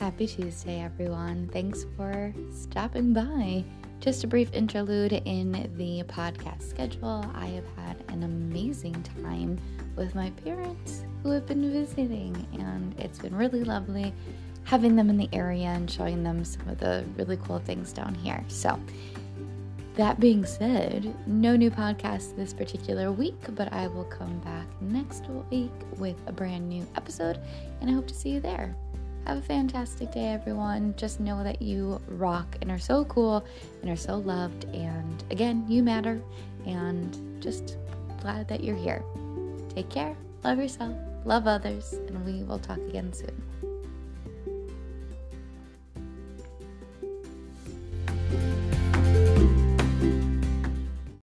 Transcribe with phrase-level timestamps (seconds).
[0.00, 1.46] Happy Tuesday, everyone.
[1.52, 3.62] Thanks for stopping by.
[4.00, 7.22] Just a brief interlude in the podcast schedule.
[7.34, 9.60] I have had an amazing time
[9.96, 14.14] with my parents who have been visiting, and it's been really lovely
[14.64, 18.14] having them in the area and showing them some of the really cool things down
[18.14, 18.42] here.
[18.48, 18.80] So,
[19.96, 25.28] that being said, no new podcast this particular week, but I will come back next
[25.50, 27.38] week with a brand new episode,
[27.82, 28.74] and I hope to see you there.
[29.30, 30.92] Have a fantastic day, everyone.
[30.96, 33.46] Just know that you rock and are so cool
[33.80, 34.64] and are so loved.
[34.74, 36.20] And again, you matter.
[36.66, 37.76] And just
[38.20, 39.04] glad that you're here.
[39.72, 43.79] Take care, love yourself, love others, and we will talk again soon.